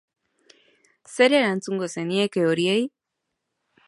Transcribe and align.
Zer 1.17 1.35
erantzungo 1.41 1.89
zenieke 1.97 2.47
horiei? 2.53 2.81